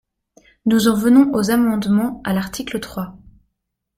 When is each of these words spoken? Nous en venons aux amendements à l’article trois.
Nous 0.65 0.87
en 0.87 0.95
venons 0.95 1.31
aux 1.35 1.51
amendements 1.51 2.21
à 2.25 2.33
l’article 2.33 2.79
trois. 2.79 3.19